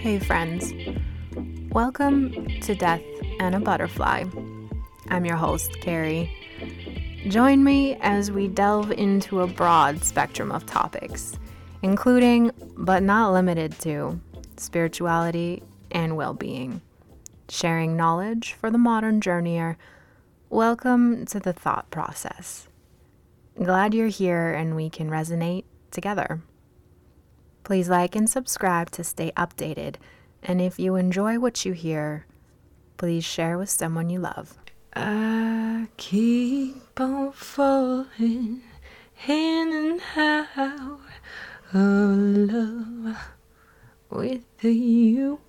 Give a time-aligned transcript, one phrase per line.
[0.00, 0.72] Hey, friends.
[1.72, 3.02] Welcome to Death
[3.40, 4.24] and a Butterfly.
[5.08, 6.30] I'm your host, Carrie.
[7.28, 11.38] Join me as we delve into a broad spectrum of topics,
[11.82, 14.20] including, but not limited to,
[14.58, 16.82] spirituality and well being.
[17.48, 19.76] Sharing knowledge for the modern journeyer.
[20.50, 22.68] Welcome to the thought process.
[23.60, 26.42] Glad you're here and we can resonate together.
[27.66, 29.96] Please like and subscribe to stay updated.
[30.40, 32.24] And if you enjoy what you hear,
[32.96, 34.56] please share with someone you love.
[34.94, 38.62] I keep on falling
[39.26, 41.00] in and out
[41.74, 43.16] of love
[44.10, 45.40] with you.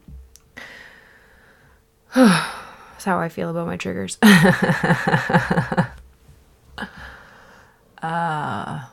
[2.16, 4.18] That's how I feel about my triggers.
[8.02, 8.86] uh,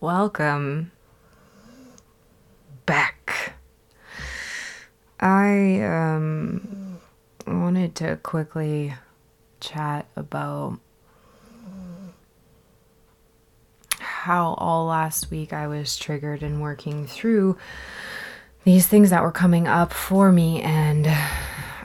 [0.00, 0.92] welcome
[2.86, 3.54] back.
[5.26, 7.00] I um
[7.48, 8.94] wanted to quickly
[9.58, 10.78] chat about
[13.98, 17.58] how all last week I was triggered and working through
[18.62, 21.08] these things that were coming up for me and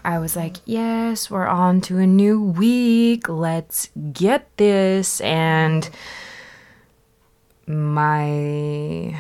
[0.04, 3.28] I was like, yes, we're on to a new week.
[3.28, 5.20] Let's get this.
[5.22, 5.90] And
[7.66, 9.20] my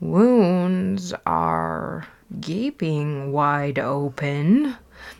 [0.00, 2.06] wounds are
[2.40, 4.76] gaping wide open.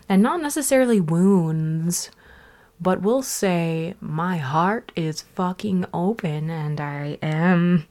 [0.09, 2.11] And not necessarily wounds,
[2.81, 7.87] but we'll say my heart is fucking open and I am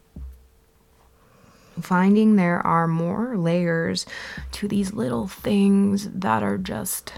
[1.82, 4.06] finding there are more layers
[4.52, 7.14] to these little things that are just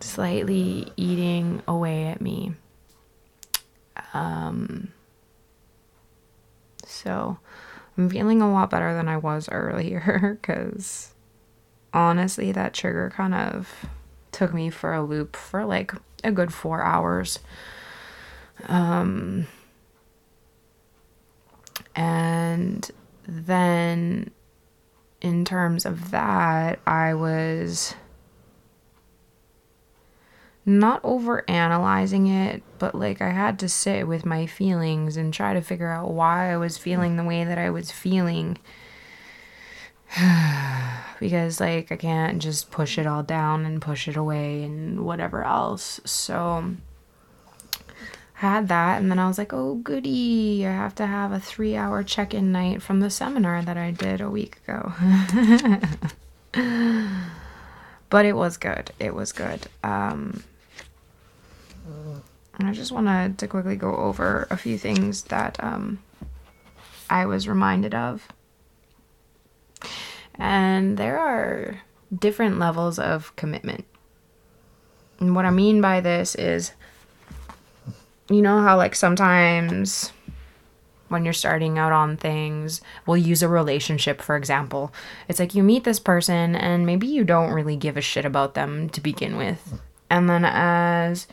[0.00, 2.54] slightly eating away at me.
[4.12, 4.92] Um,
[6.84, 7.38] so
[7.96, 11.14] I'm feeling a lot better than I was earlier because
[11.92, 13.86] honestly, that trigger kind of
[14.32, 15.92] took me for a loop for like
[16.24, 17.38] a good four hours.
[18.66, 19.46] Um,
[21.94, 22.90] and
[23.26, 24.30] then
[25.20, 27.94] in terms of that, I was
[30.66, 35.52] not over analyzing it, but like I had to sit with my feelings and try
[35.52, 38.58] to figure out why I was feeling the way that I was feeling.
[41.20, 45.44] because like I can't just push it all down and push it away and whatever
[45.44, 46.00] else.
[46.04, 46.76] So
[48.36, 50.66] I had that and then I was like, "Oh, goody.
[50.66, 54.30] I have to have a 3-hour check-in night from the seminar that I did a
[54.30, 54.92] week ago."
[58.10, 58.92] but it was good.
[58.98, 59.66] It was good.
[59.82, 60.42] Um
[62.58, 66.02] I just wanted to quickly go over a few things that um,
[67.10, 68.26] I was reminded of.
[70.36, 71.80] And there are
[72.16, 73.84] different levels of commitment.
[75.20, 76.72] And what I mean by this is,
[78.28, 80.12] you know how, like, sometimes
[81.08, 84.92] when you're starting out on things, we'll use a relationship, for example.
[85.28, 88.54] It's like you meet this person and maybe you don't really give a shit about
[88.54, 89.80] them to begin with.
[90.10, 91.26] And then as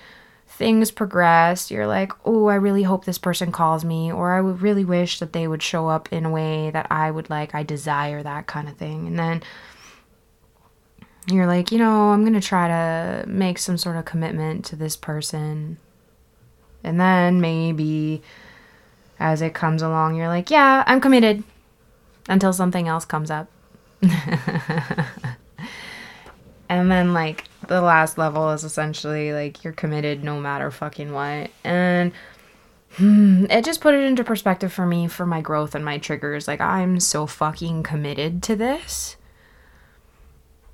[0.61, 4.61] things progress, you're like, oh, I really hope this person calls me, or I would
[4.61, 7.63] really wish that they would show up in a way that I would like, I
[7.63, 9.07] desire that kind of thing.
[9.07, 9.41] And then
[11.25, 14.75] you're like, you know, I'm going to try to make some sort of commitment to
[14.75, 15.77] this person.
[16.83, 18.22] And then maybe
[19.19, 21.43] as it comes along, you're like, yeah, I'm committed
[22.29, 23.49] until something else comes up.
[26.69, 31.50] and then, like, the last level is essentially like you're committed no matter fucking what.
[31.64, 32.12] And
[32.96, 36.50] hmm, it just put it into perspective for me for my growth and my triggers.
[36.50, 39.16] Like, I'm so fucking committed to this.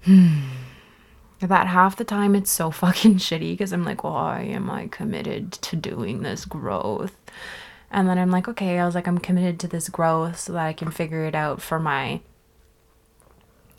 [0.05, 0.39] Hmm.
[1.39, 5.51] That half the time it's so fucking shitty because I'm like, why am I committed
[5.51, 7.15] to doing this growth?
[7.91, 10.65] And then I'm like, okay, I was like, I'm committed to this growth so that
[10.65, 12.21] I can figure it out for my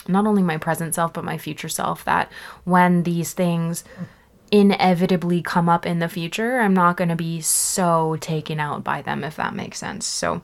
[0.08, 2.05] not only my present self, but my future self.
[2.05, 2.31] That
[2.64, 3.84] when these things
[4.50, 9.02] inevitably come up in the future, I'm not going to be so taken out by
[9.02, 10.06] them, if that makes sense.
[10.06, 10.43] So,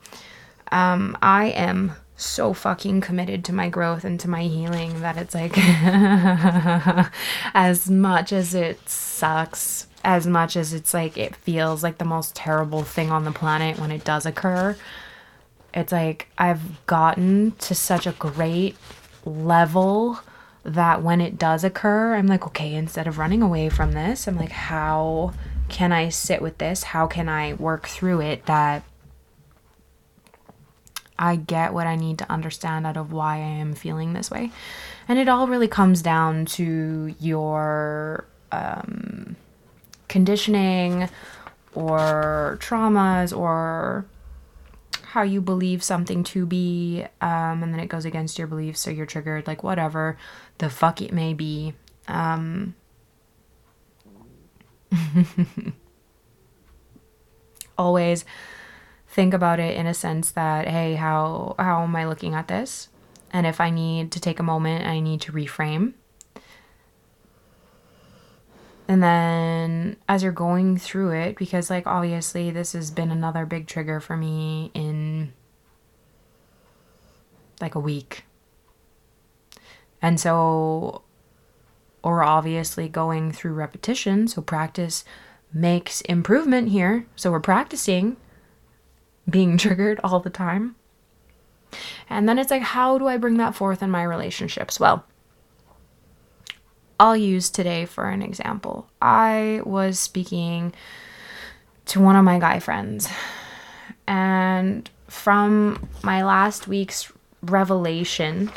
[0.70, 5.34] um, I am so fucking committed to my growth and to my healing that it's
[5.34, 5.52] like,
[7.54, 12.36] as much as it sucks, as much as it's like, it feels like the most
[12.36, 14.76] terrible thing on the planet when it does occur,
[15.72, 18.76] it's like I've gotten to such a great
[19.24, 20.18] level
[20.64, 24.36] that when it does occur, I'm like, okay, instead of running away from this, I'm
[24.36, 25.34] like, how
[25.68, 26.84] can I sit with this?
[26.84, 28.82] How can I work through it that
[31.18, 34.50] I get what I need to understand out of why I am feeling this way.
[35.06, 39.36] And it all really comes down to your um,
[40.08, 41.08] conditioning
[41.74, 44.06] or traumas or
[45.14, 48.90] how you believe something to be, um, and then it goes against your beliefs, so
[48.90, 50.18] you're triggered, like whatever
[50.58, 51.72] the fuck it may be.
[52.08, 52.74] Um,
[57.78, 58.24] always
[59.06, 62.88] think about it in a sense that hey how how am i looking at this
[63.32, 65.92] and if i need to take a moment i need to reframe
[68.86, 73.66] and then as you're going through it because like obviously this has been another big
[73.66, 75.32] trigger for me in
[77.60, 78.24] like a week.
[80.02, 81.02] And so
[82.02, 85.04] or obviously going through repetition so practice
[85.52, 87.06] makes improvement here.
[87.16, 88.18] So we're practicing
[89.28, 90.76] being triggered all the time.
[92.10, 94.78] And then it's like how do i bring that forth in my relationships?
[94.78, 95.06] Well
[96.98, 98.88] I'll use today for an example.
[99.02, 100.72] I was speaking
[101.86, 103.08] to one of my guy friends,
[104.06, 107.12] and from my last week's
[107.42, 108.50] revelation,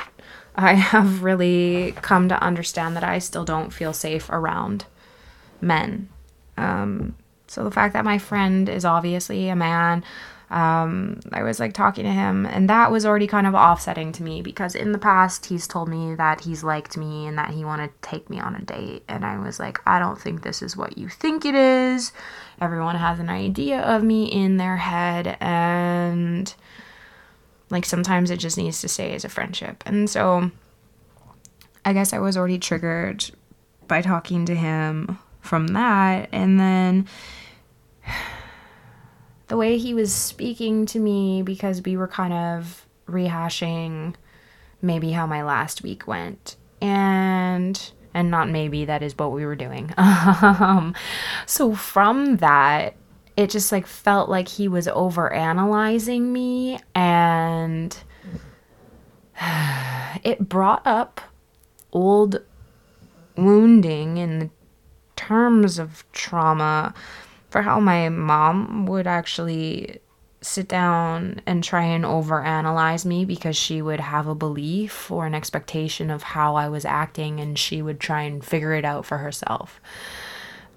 [0.55, 4.85] I have really come to understand that I still don't feel safe around
[5.61, 6.09] men.
[6.57, 7.15] Um,
[7.47, 10.03] so the fact that my friend is obviously a man
[10.49, 14.23] um, I was like talking to him, and that was already kind of offsetting to
[14.23, 17.65] me because in the past he's told me that he's liked me and that he
[17.65, 19.03] wanted to take me on a date.
[19.09, 22.13] And I was like, I don't think this is what you think it is.
[22.61, 26.53] Everyone has an idea of me in their head, and
[27.69, 29.83] like sometimes it just needs to stay as a friendship.
[29.85, 30.51] And so
[31.83, 33.29] I guess I was already triggered
[33.87, 36.29] by talking to him from that.
[36.31, 37.07] And then
[39.47, 44.15] the way he was speaking to me because we were kind of rehashing
[44.81, 46.55] maybe how my last week went.
[46.81, 49.93] And and not maybe that is what we were doing.
[49.97, 50.95] Um,
[51.45, 52.95] so from that
[53.37, 57.95] it just like felt like he was over analyzing me and
[60.23, 61.21] it brought up
[61.93, 62.41] old
[63.35, 64.49] wounding in the
[65.15, 66.93] terms of trauma
[67.49, 69.99] for how my mom would actually
[70.41, 75.33] sit down and try and overanalyze me because she would have a belief or an
[75.33, 79.17] expectation of how I was acting and she would try and figure it out for
[79.17, 79.81] herself.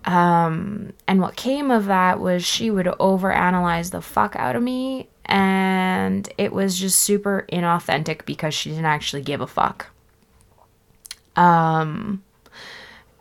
[0.05, 5.09] Um, and what came of that was she would overanalyze the fuck out of me
[5.27, 9.89] and it was just super inauthentic because she didn't actually give a fuck.
[11.37, 12.25] Um,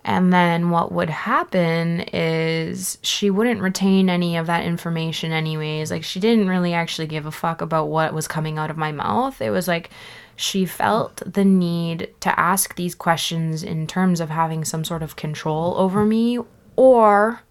[0.09, 5.91] and then what would happen is she wouldn't retain any of that information, anyways.
[5.91, 8.91] Like, she didn't really actually give a fuck about what was coming out of my
[8.91, 9.39] mouth.
[9.39, 9.91] It was like
[10.35, 15.15] she felt the need to ask these questions in terms of having some sort of
[15.15, 16.39] control over me
[16.75, 17.44] or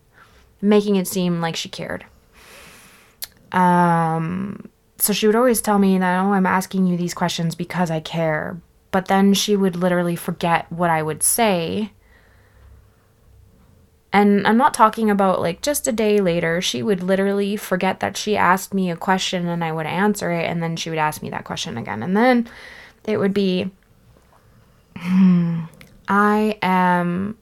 [0.60, 2.06] making it seem like she cared.
[3.52, 4.68] Um,
[4.98, 8.00] so she would always tell me that, oh, I'm asking you these questions because I
[8.00, 8.60] care.
[8.90, 11.92] But then she would literally forget what I would say
[14.12, 16.62] and I'm not talking about like just a day later.
[16.62, 20.46] She would literally forget that she asked me a question and I would answer it.
[20.46, 22.02] And then she would ask me that question again.
[22.02, 22.48] And then
[23.04, 23.70] it would be,
[24.96, 25.60] hmm,
[26.08, 27.36] I am,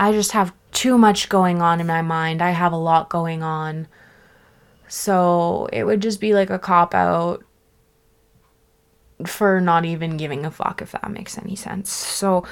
[0.00, 2.42] I just have too much going on in my mind.
[2.42, 3.86] I have a lot going on.
[4.88, 7.44] So it would just be like a cop out
[9.24, 11.90] for not even giving a fuck, if that makes any sense.
[11.90, 12.44] So,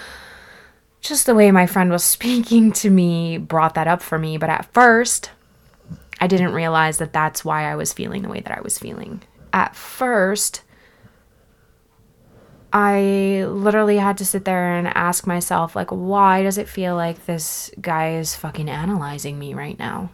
[1.00, 4.38] just the way my friend was speaking to me brought that up for me.
[4.38, 5.30] But at first,
[6.20, 9.22] I didn't realize that that's why I was feeling the way that I was feeling.
[9.52, 10.62] At first,
[12.72, 17.24] I literally had to sit there and ask myself, like, why does it feel like
[17.24, 20.10] this guy is fucking analyzing me right now?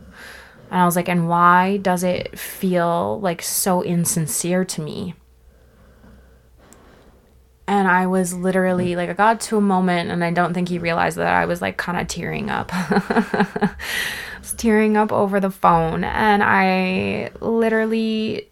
[0.70, 5.14] And I was like, and why does it feel like so insincere to me?
[7.66, 8.96] And I was literally mm.
[8.96, 11.62] like I got to a moment and I don't think he realized that I was
[11.62, 12.70] like kind of tearing up.
[14.38, 16.04] was tearing up over the phone.
[16.04, 18.50] And I literally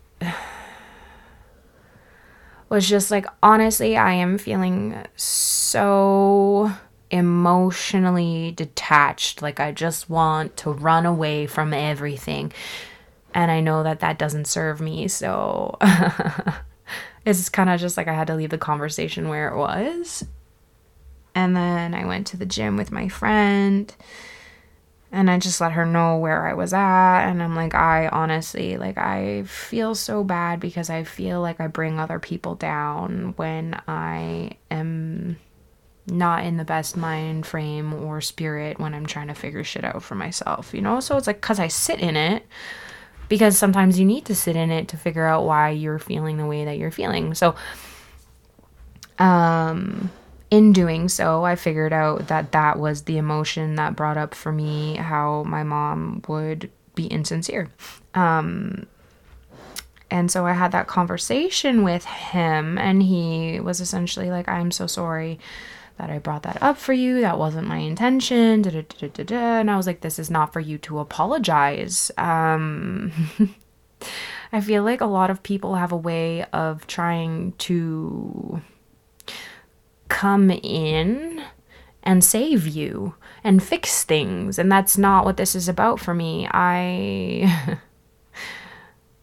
[2.70, 6.72] was just like honestly I am feeling so
[7.10, 9.42] emotionally detached.
[9.42, 12.50] Like I just want to run away from everything.
[13.34, 15.76] And I know that that doesn't serve me so
[17.24, 20.24] it's kind of just like I had to leave the conversation where it was.
[21.34, 23.94] And then I went to the gym with my friend.
[25.12, 27.28] and I just let her know where I was at.
[27.28, 31.66] And I'm like, I honestly, like, I feel so bad because I feel like I
[31.66, 35.36] bring other people down when I am
[36.06, 40.02] not in the best mind frame or spirit when I'm trying to figure shit out
[40.02, 40.98] for myself, you know?
[41.00, 42.46] So it's like, because I sit in it,
[43.28, 46.46] because sometimes you need to sit in it to figure out why you're feeling the
[46.46, 47.34] way that you're feeling.
[47.34, 47.54] So,
[49.18, 50.10] um,
[50.50, 54.52] in doing so, I figured out that that was the emotion that brought up for
[54.52, 57.70] me how my mom would be insincere.
[58.14, 58.86] Um,
[60.10, 64.86] and so I had that conversation with him, and he was essentially like, I'm so
[64.86, 65.38] sorry
[65.98, 67.20] that I brought that up for you.
[67.20, 68.62] That wasn't my intention.
[68.62, 72.10] Da, da, da, and I was like, this is not for you to apologize.
[72.18, 73.12] Um,
[74.52, 78.62] I feel like a lot of people have a way of trying to
[80.08, 81.42] come in
[82.02, 84.58] and save you and fix things.
[84.58, 86.48] And that's not what this is about for me.
[86.50, 87.78] I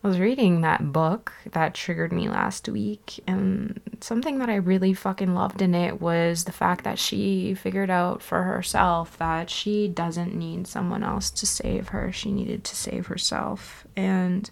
[0.01, 5.35] was reading that book that triggered me last week, and something that I really fucking
[5.35, 10.33] loved in it was the fact that she figured out for herself that she doesn't
[10.33, 12.11] need someone else to save her.
[12.11, 13.85] She needed to save herself.
[13.97, 14.49] And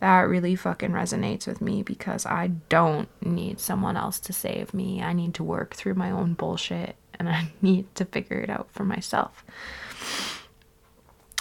[0.00, 5.02] that really fucking resonates with me because I don't need someone else to save me.
[5.02, 8.68] I need to work through my own bullshit and I need to figure it out
[8.70, 9.44] for myself.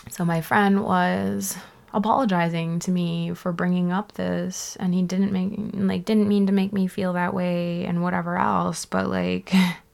[0.09, 1.55] So my friend was
[1.93, 6.53] apologizing to me for bringing up this and he didn't make like didn't mean to
[6.53, 9.51] make me feel that way and whatever else, but like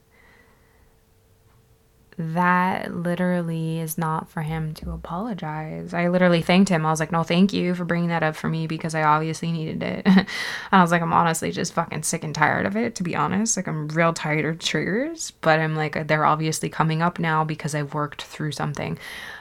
[2.18, 5.94] that literally is not for him to apologize.
[5.94, 6.86] I literally thanked him.
[6.86, 9.52] I was like, no, thank you for bringing that up for me because I obviously
[9.52, 10.04] needed it.
[10.06, 10.28] and
[10.72, 13.58] I was like, I'm honestly just fucking sick and tired of it, to be honest.
[13.58, 17.76] Like, I'm real tired of triggers, but I'm like, they're obviously coming up now because
[17.76, 18.98] I've worked through something.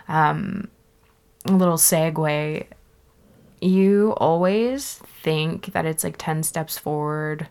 [0.08, 0.68] Um,
[1.44, 2.66] little segue.
[3.60, 7.48] You always think that it's like 10 steps forward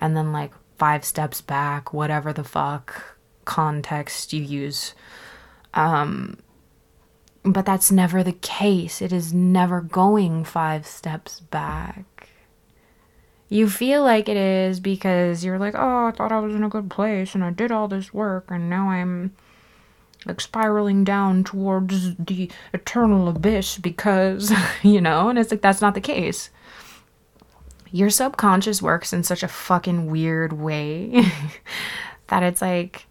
[0.00, 4.94] and then like five steps back, whatever the fuck context you use.
[5.74, 6.38] Um,
[7.44, 9.00] but that's never the case.
[9.00, 12.30] It is never going five steps back.
[13.48, 16.68] You feel like it is because you're like, oh, I thought I was in a
[16.68, 19.34] good place and I did all this work and now I'm
[20.26, 24.52] like spiraling down towards the eternal abyss because,
[24.82, 26.50] you know, and it's like that's not the case.
[27.92, 31.24] Your subconscious works in such a fucking weird way
[32.26, 33.06] that it's like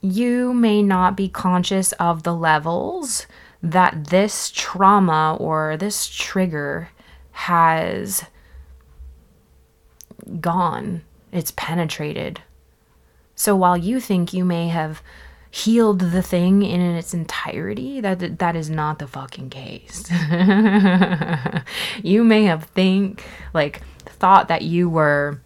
[0.00, 3.26] you may not be conscious of the levels
[3.62, 6.90] that this trauma or this trigger
[7.32, 8.24] has
[10.40, 12.40] gone, it's penetrated.
[13.34, 15.02] So while you think you may have
[15.56, 20.04] healed the thing in its entirety, that that is not the fucking case.
[22.02, 25.40] you may have think like thought that you were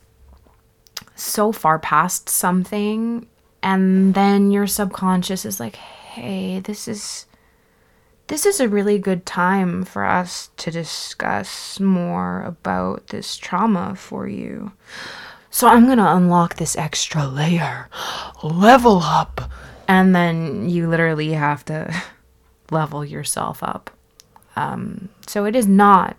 [1.15, 3.29] so far past something
[3.63, 7.27] and then your subconscious is like hey this is
[8.29, 14.27] this is a really good time for us to discuss more about this trauma for
[14.27, 14.73] you.
[15.51, 17.89] So i'm going to unlock this extra layer.
[18.43, 19.50] Level up
[19.91, 21.93] and then you literally have to
[22.71, 23.91] level yourself up
[24.57, 26.17] um, so it is not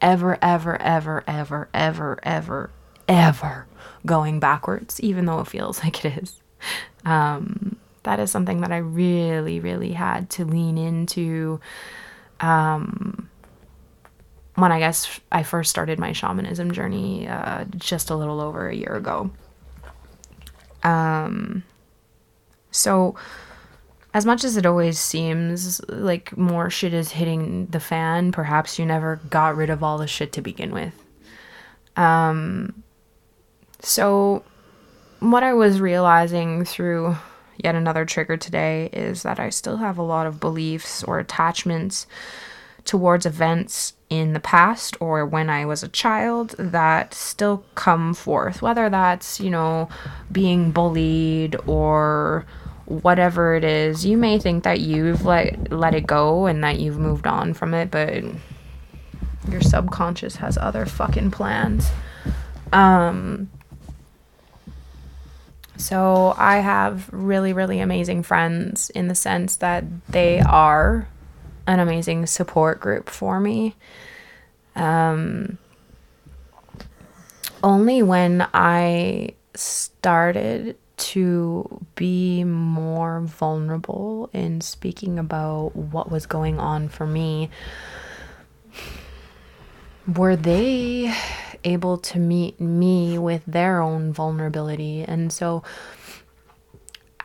[0.00, 2.70] ever ever ever ever ever ever
[3.08, 3.66] ever
[4.04, 6.40] going backwards even though it feels like it is
[7.04, 11.60] um, that is something that I really, really had to lean into
[12.40, 13.28] um,
[14.54, 18.74] when I guess I first started my shamanism journey uh, just a little over a
[18.74, 19.30] year ago.
[20.82, 21.64] Um,
[22.74, 23.14] so,
[24.12, 28.84] as much as it always seems like more shit is hitting the fan, perhaps you
[28.84, 30.92] never got rid of all the shit to begin with.
[31.96, 32.82] Um,
[33.80, 34.42] so,
[35.20, 37.16] what I was realizing through
[37.62, 42.08] yet another trigger today is that I still have a lot of beliefs or attachments
[42.84, 48.62] towards events in the past or when I was a child that still come forth,
[48.62, 49.88] whether that's, you know,
[50.30, 52.44] being bullied or
[52.86, 54.04] whatever it is.
[54.04, 57.74] You may think that you've let let it go and that you've moved on from
[57.74, 58.24] it, but
[59.48, 61.90] your subconscious has other fucking plans.
[62.72, 63.50] Um
[65.76, 71.08] so I have really, really amazing friends in the sense that they are
[71.66, 73.74] an amazing support group for me.
[74.76, 75.58] Um,
[77.62, 86.88] only when I started to be more vulnerable in speaking about what was going on
[86.88, 87.50] for me.
[90.06, 91.14] Were they
[91.64, 95.02] able to meet me with their own vulnerability?
[95.02, 95.62] And so,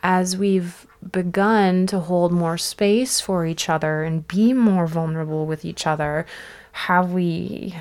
[0.02, 5.64] as we've begun to hold more space for each other and be more vulnerable with
[5.64, 6.26] each other,
[6.72, 7.76] have we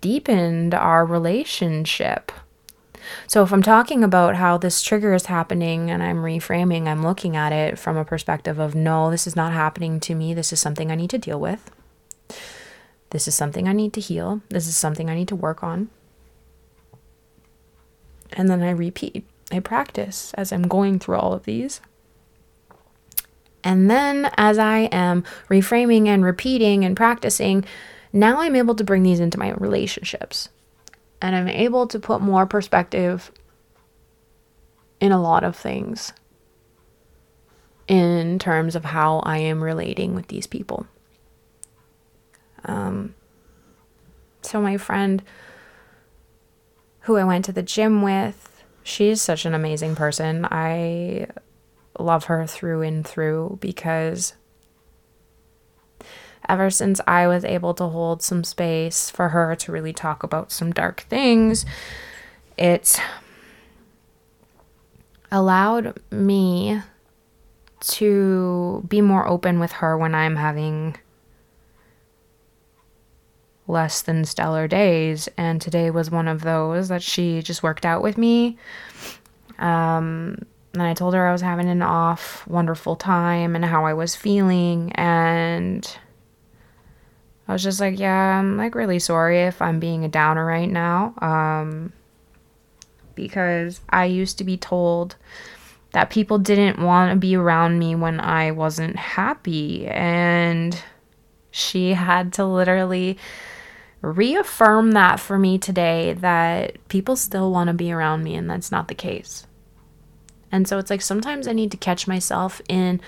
[0.00, 2.32] deepened our relationship?
[3.26, 7.36] So, if I'm talking about how this trigger is happening and I'm reframing, I'm looking
[7.36, 10.34] at it from a perspective of no, this is not happening to me.
[10.34, 11.70] This is something I need to deal with.
[13.10, 14.40] This is something I need to heal.
[14.48, 15.90] This is something I need to work on.
[18.32, 21.82] And then I repeat, I practice as I'm going through all of these.
[23.62, 27.64] And then as I am reframing and repeating and practicing,
[28.12, 30.48] now I'm able to bring these into my relationships
[31.22, 33.30] and I'm able to put more perspective
[35.00, 36.12] in a lot of things
[37.86, 40.86] in terms of how I am relating with these people.
[42.64, 43.14] Um,
[44.42, 45.22] so, my friend
[47.00, 50.44] who I went to the gym with, she's such an amazing person.
[50.50, 51.28] I
[51.98, 54.34] love her through and through because
[56.48, 60.52] ever since I was able to hold some space for her to really talk about
[60.52, 61.64] some dark things,
[62.56, 62.98] it's
[65.30, 66.80] allowed me
[67.80, 70.96] to be more open with her when I'm having
[73.66, 75.28] less than stellar days.
[75.36, 78.58] And today was one of those that she just worked out with me.
[79.58, 80.38] Um,
[80.74, 84.16] and I told her I was having an off, wonderful time and how I was
[84.16, 84.92] feeling.
[84.92, 85.98] And
[87.48, 90.70] I was just like, yeah, I'm like really sorry if I'm being a downer right
[90.70, 91.14] now.
[91.20, 91.92] Um,
[93.14, 95.16] because I used to be told
[95.92, 99.86] that people didn't want to be around me when I wasn't happy.
[99.86, 100.80] And
[101.50, 103.18] she had to literally
[104.00, 108.72] reaffirm that for me today that people still want to be around me, and that's
[108.72, 109.46] not the case.
[110.50, 113.00] And so it's like sometimes I need to catch myself in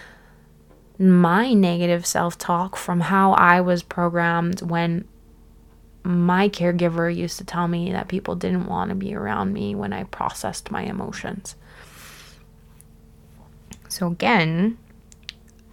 [0.99, 5.07] my negative self talk from how I was programmed when
[6.05, 9.93] my caregiver used to tell me that people didn't want to be around me when
[9.93, 11.57] I processed my emotions.
[13.89, 14.77] So, again,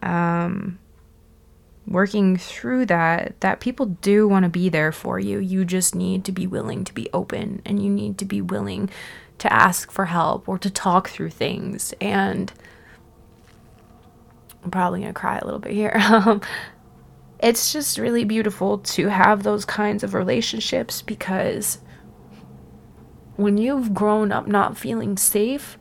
[0.01, 0.79] um,
[1.87, 5.39] working through that, that people do want to be there for you.
[5.39, 8.89] You just need to be willing to be open and you need to be willing
[9.39, 11.93] to ask for help or to talk through things.
[11.99, 12.53] And
[14.63, 15.93] I'm probably going to cry a little bit here.
[16.11, 16.41] Um,
[17.41, 21.79] it's just really beautiful to have those kinds of relationships because
[23.35, 25.79] when you've grown up not feeling safe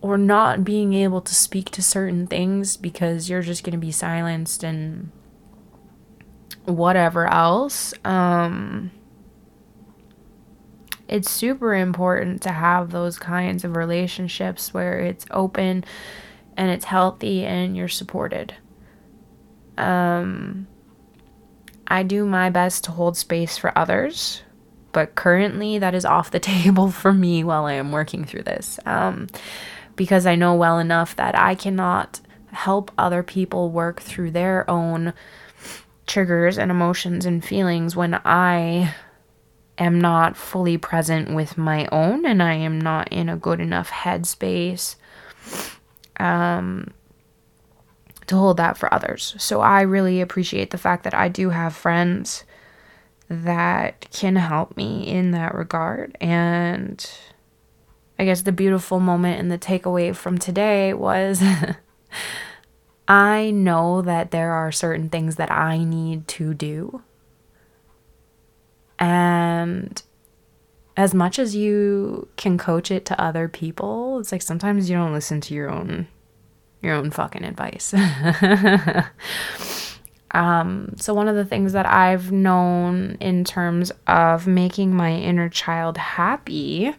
[0.00, 3.92] or not being able to speak to certain things because you're just going to be
[3.92, 5.10] silenced and
[6.64, 8.90] whatever else, um,
[11.08, 15.84] it's super important to have those kinds of relationships where it's open
[16.56, 18.54] and it's healthy and you're supported.
[19.78, 20.66] Um,
[21.86, 24.42] I do my best to hold space for others,
[24.92, 28.78] but currently that is off the table for me while I am working through this.
[28.86, 29.28] Um,
[29.96, 35.12] because I know well enough that I cannot help other people work through their own
[36.06, 38.94] triggers and emotions and feelings when I
[39.78, 43.90] am not fully present with my own and I am not in a good enough
[43.90, 44.96] headspace
[46.18, 46.92] um,
[48.26, 49.34] to hold that for others.
[49.38, 52.44] So I really appreciate the fact that I do have friends
[53.28, 56.16] that can help me in that regard.
[56.20, 57.04] And
[58.18, 61.42] I guess the beautiful moment and the takeaway from today was
[63.08, 67.02] I know that there are certain things that I need to do.
[68.98, 70.00] And
[70.96, 75.12] as much as you can coach it to other people, it's like sometimes you don't
[75.12, 76.08] listen to your own
[76.82, 77.94] your own fucking advice.
[80.32, 85.48] um, so one of the things that I've known in terms of making my inner
[85.48, 86.92] child happy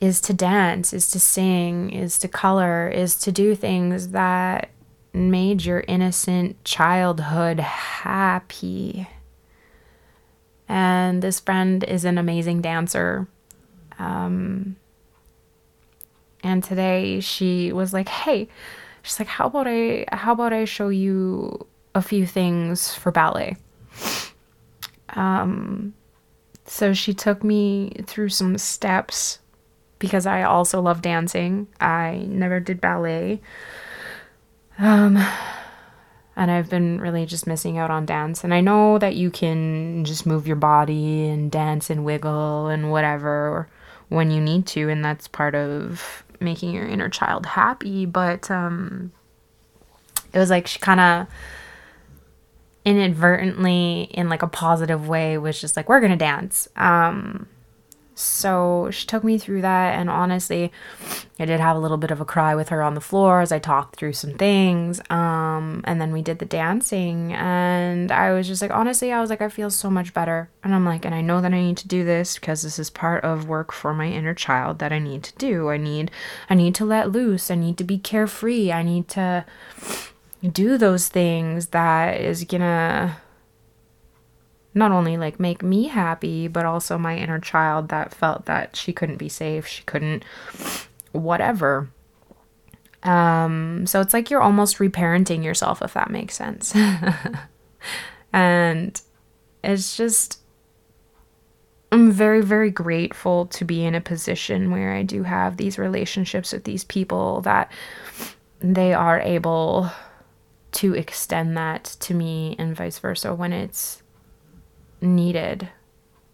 [0.00, 4.70] is to dance, is to sing, is to color, is to do things that
[5.12, 9.08] made your innocent childhood happy.
[10.68, 13.26] And this friend is an amazing dancer.
[13.98, 14.76] Um,
[16.42, 18.48] and today she was like, "Hey,
[19.02, 23.56] she's like, how about I how about I show you a few things for ballet?"
[25.10, 25.94] Um,
[26.66, 29.38] so she took me through some steps
[29.98, 31.66] because I also love dancing.
[31.80, 33.40] I never did ballet.
[34.78, 35.18] Um,
[36.38, 38.44] and I've been really just missing out on dance.
[38.44, 42.92] And I know that you can just move your body and dance and wiggle and
[42.92, 43.68] whatever
[44.08, 48.06] when you need to, and that's part of making your inner child happy.
[48.06, 49.10] But um,
[50.32, 51.26] it was like she kind of
[52.84, 56.68] inadvertently, in like a positive way, was just like, we're gonna dance.
[56.76, 57.48] Um,
[58.18, 60.72] so she took me through that, and honestly,
[61.38, 63.52] I did have a little bit of a cry with her on the floor as
[63.52, 65.00] I talked through some things.
[65.08, 69.30] Um, and then we did the dancing, and I was just like, honestly, I was
[69.30, 70.50] like, I feel so much better.
[70.64, 72.90] And I'm like, and I know that I need to do this because this is
[72.90, 75.70] part of work for my inner child that I need to do.
[75.70, 76.10] I need,
[76.50, 77.52] I need to let loose.
[77.52, 78.72] I need to be carefree.
[78.72, 79.44] I need to
[80.42, 83.18] do those things that is gonna
[84.78, 88.92] not only like make me happy, but also my inner child that felt that she
[88.92, 90.24] couldn't be safe, she couldn't
[91.12, 91.90] whatever.
[93.02, 96.74] Um, so it's like you're almost reparenting yourself, if that makes sense.
[98.32, 99.00] and
[99.64, 100.40] it's just,
[101.90, 106.52] I'm very, very grateful to be in a position where I do have these relationships
[106.52, 107.70] with these people that
[108.60, 109.90] they are able
[110.70, 114.02] to extend that to me and vice versa when it's
[115.00, 115.68] needed.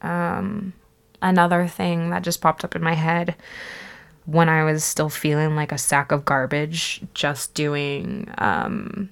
[0.03, 0.75] Um,
[1.23, 3.35] another thing that just popped up in my head
[4.27, 9.11] when I was still feeling like a sack of garbage, just doing um,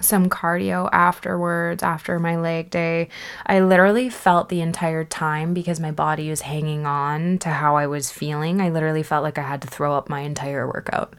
[0.00, 3.08] some cardio afterwards, after my leg day.
[3.46, 7.86] I literally felt the entire time because my body was hanging on to how I
[7.86, 8.60] was feeling.
[8.60, 11.14] I literally felt like I had to throw up my entire workout.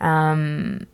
[0.00, 0.86] Um,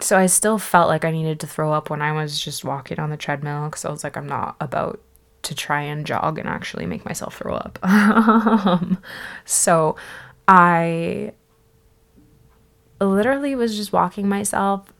[0.00, 2.98] so I still felt like I needed to throw up when I was just walking
[2.98, 5.00] on the treadmill because I was like, I'm not about
[5.42, 7.78] to try and jog and actually make myself throw up.
[9.44, 9.96] so
[10.48, 11.32] I
[13.00, 14.92] literally was just walking myself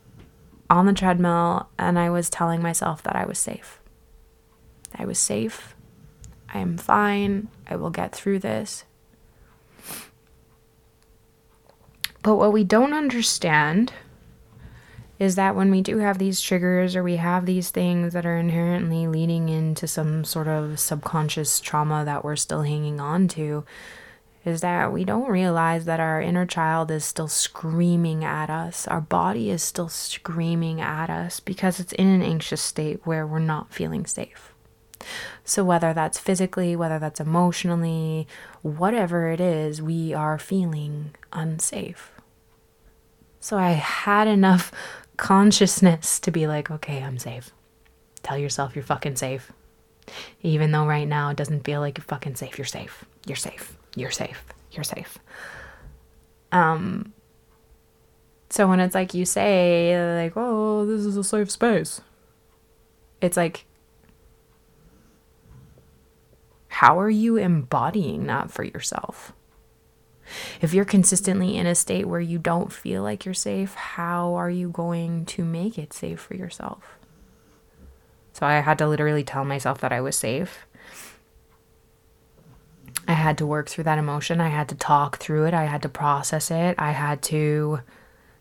[0.70, 3.80] on the treadmill and I was telling myself that I was safe.
[4.94, 5.74] I was safe.
[6.52, 7.48] I am fine.
[7.66, 8.84] I will get through this.
[12.22, 13.92] But what we don't understand
[15.18, 18.36] is that when we do have these triggers or we have these things that are
[18.36, 23.64] inherently leading into some sort of subconscious trauma that we're still hanging on to,
[24.44, 28.86] is that we don't realize that our inner child is still screaming at us.
[28.88, 33.38] Our body is still screaming at us because it's in an anxious state where we're
[33.38, 34.52] not feeling safe.
[35.44, 38.26] So, whether that's physically, whether that's emotionally,
[38.62, 42.10] whatever it is, we are feeling unsafe.
[43.40, 44.72] So, I had enough
[45.16, 47.50] consciousness to be like, okay, I'm safe.
[48.22, 49.52] Tell yourself you're fucking safe.
[50.42, 53.04] Even though right now it doesn't feel like you're fucking safe, you're safe.
[53.26, 53.76] You're safe.
[53.96, 54.44] You're safe.
[54.72, 55.18] You're safe.
[56.52, 57.12] Um
[58.50, 62.00] so when it's like you say like, "Oh, this is a safe space."
[63.20, 63.66] It's like
[66.68, 69.32] how are you embodying that for yourself?
[70.60, 74.50] If you're consistently in a state where you don't feel like you're safe, how are
[74.50, 76.98] you going to make it safe for yourself?
[78.32, 80.66] So I had to literally tell myself that I was safe.
[83.06, 84.40] I had to work through that emotion.
[84.40, 85.54] I had to talk through it.
[85.54, 86.74] I had to process it.
[86.78, 87.80] I had to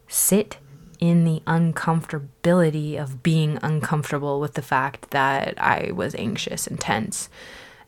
[0.08, 0.58] sit
[1.00, 7.30] in the uncomfortability of being uncomfortable with the fact that I was anxious and tense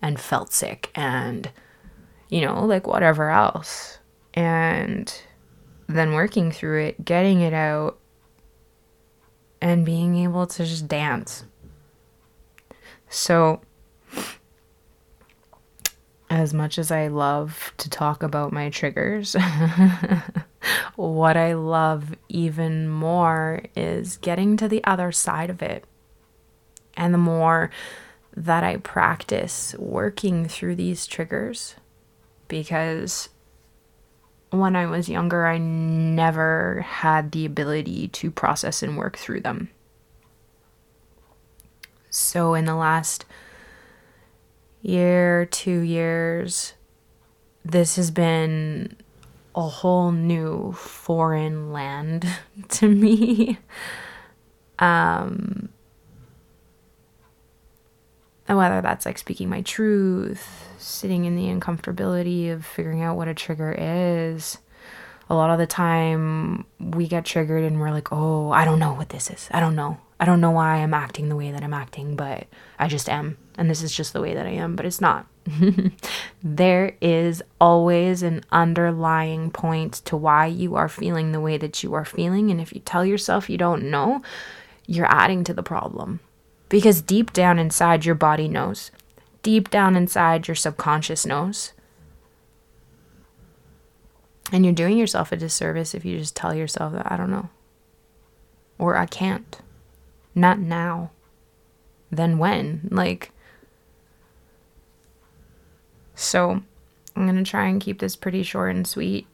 [0.01, 1.49] and felt sick and
[2.36, 3.98] you know, like whatever else.
[4.34, 5.13] And
[5.88, 7.98] then working through it, getting it out,
[9.62, 11.45] and being able to just dance.
[13.08, 13.62] So,
[16.30, 19.38] as much as I love to talk about my triggers,
[20.98, 25.86] what I love even more is getting to the other side of it.
[26.98, 27.71] And the more
[28.36, 31.76] that I practice working through these triggers,
[32.47, 33.29] because
[34.49, 39.69] when I was younger, I never had the ability to process and work through them.
[42.10, 43.25] So, in the last
[44.81, 46.73] year, two years,
[47.63, 48.95] this has been
[49.55, 52.27] a whole new foreign land
[52.69, 53.58] to me.
[54.79, 55.69] Um,
[58.47, 63.27] and whether that's like speaking my truth, sitting in the uncomfortability of figuring out what
[63.27, 64.60] a trigger is.
[65.29, 68.93] A lot of the time we get triggered and we're like, oh, I don't know
[68.93, 69.49] what this is.
[69.51, 69.97] I don't know.
[70.19, 72.47] I don't know why I'm acting the way that I'm acting, but
[72.79, 73.38] I just am.
[73.58, 75.25] And this is just the way that I am, but it's not.
[76.43, 81.93] there is always an underlying point to why you are feeling the way that you
[81.95, 82.49] are feeling.
[82.49, 84.21] And if you tell yourself you don't know,
[84.88, 86.19] you're adding to the problem.
[86.69, 88.91] Because deep down inside, your body knows.
[89.43, 91.73] Deep down inside, your subconscious knows.
[94.51, 97.49] And you're doing yourself a disservice if you just tell yourself that I don't know.
[98.78, 99.58] Or I can't.
[100.34, 101.12] Not now.
[102.12, 102.88] Then when?
[102.91, 103.32] Like,
[106.13, 106.62] so
[107.15, 109.28] I'm going to try and keep this pretty short and sweet.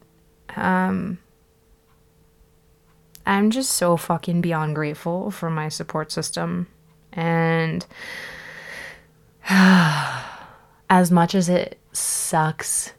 [0.56, 1.20] Um,
[3.26, 6.68] I'm just so fucking beyond grateful for my support system.
[7.14, 7.86] And
[9.50, 12.94] as much as it sucks,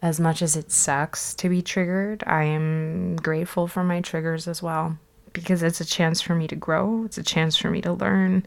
[0.00, 4.62] as much as it sucks to be triggered, I am grateful for my triggers as
[4.62, 4.98] well
[5.32, 8.44] because it's a chance for me to grow, it's a chance for me to learn,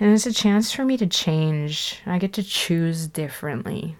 [0.00, 2.00] and it's a chance for me to change.
[2.06, 3.96] I get to choose differently.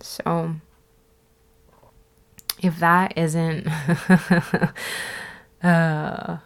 [0.00, 0.56] So,
[2.62, 3.66] if that isn't
[5.62, 6.38] uh,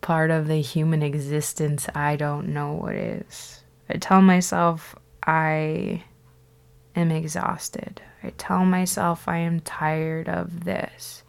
[0.00, 3.62] part of the human existence, I don't know what is.
[3.88, 6.04] I tell myself I
[6.94, 8.02] am exhausted.
[8.22, 11.22] I tell myself I am tired of this.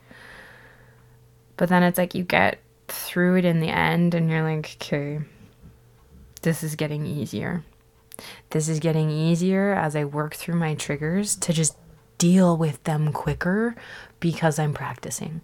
[1.58, 5.20] But then it's like you get through it in the end and you're like, okay,
[6.42, 7.64] this is getting easier.
[8.50, 11.76] This is getting easier as I work through my triggers to just
[12.20, 13.76] deal with them quicker
[14.20, 15.42] because I'm practicing.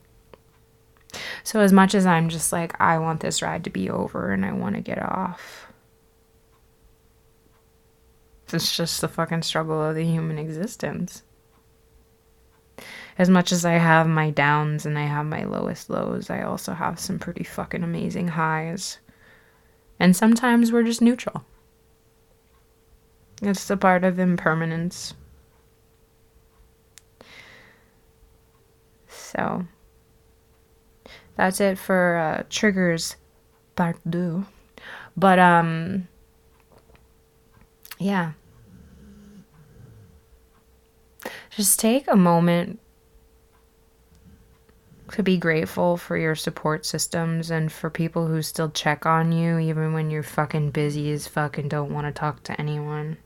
[1.43, 4.45] So, as much as I'm just like, I want this ride to be over and
[4.45, 5.67] I want to get off,
[8.53, 11.23] it's just the fucking struggle of the human existence.
[13.17, 16.73] As much as I have my downs and I have my lowest lows, I also
[16.73, 18.99] have some pretty fucking amazing highs.
[19.99, 21.45] And sometimes we're just neutral.
[23.41, 25.13] It's the part of impermanence.
[29.35, 29.65] So
[31.35, 33.15] that's it for uh, triggers
[33.75, 34.45] part two.
[35.17, 36.07] But um
[37.97, 38.33] yeah.
[41.49, 42.79] Just take a moment
[45.11, 49.59] to be grateful for your support systems and for people who still check on you
[49.59, 53.17] even when you're fucking busy as fuck and don't want to talk to anyone.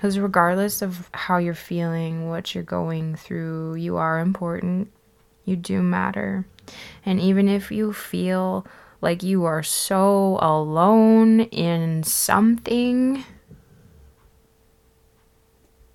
[0.00, 4.90] Because regardless of how you're feeling, what you're going through, you are important.
[5.44, 6.46] You do matter.
[7.04, 8.66] And even if you feel
[9.02, 13.26] like you are so alone in something,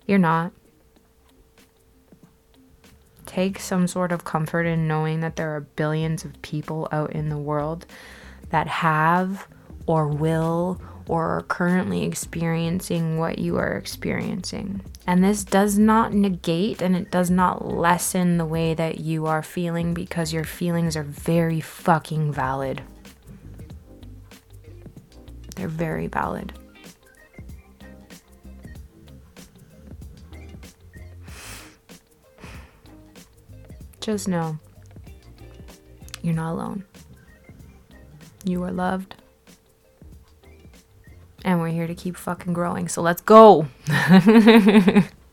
[0.06, 0.52] you're not.
[3.26, 7.28] Take some sort of comfort in knowing that there are billions of people out in
[7.28, 7.86] the world
[8.50, 9.48] that have
[9.84, 14.80] or will or currently experiencing what you are experiencing.
[15.06, 19.42] And this does not negate and it does not lessen the way that you are
[19.42, 22.82] feeling because your feelings are very fucking valid.
[25.54, 26.52] They're very valid.
[34.00, 34.58] Just know
[36.22, 36.84] you're not alone.
[38.44, 39.16] You are loved
[41.46, 42.88] and we're here to keep fucking growing.
[42.88, 43.68] So let's go.